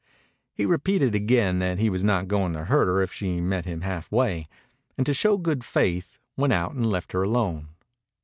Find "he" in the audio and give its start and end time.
0.55-0.65, 1.77-1.87